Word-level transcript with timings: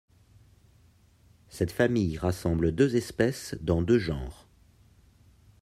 Cette 1.47 1.71
famille 1.71 2.17
rassemble 2.17 2.71
deux 2.71 2.95
espèces 2.95 3.55
dans 3.61 3.83
deux 3.83 3.99
genres. 3.99 4.47